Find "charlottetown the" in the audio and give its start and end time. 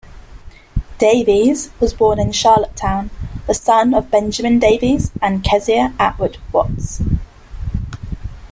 2.31-3.53